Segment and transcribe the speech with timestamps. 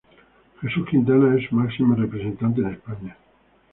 [0.63, 3.15] Jesús Quintana es su máximo representante en España.